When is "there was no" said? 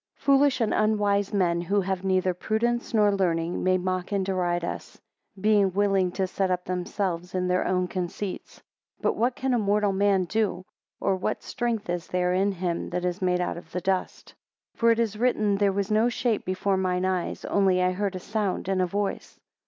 15.57-16.09